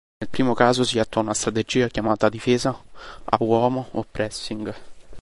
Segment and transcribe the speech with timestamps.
[0.17, 2.75] Nel primo caso si attua una strategia chiamata "difesa
[3.23, 4.73] a uomo" o "pressing".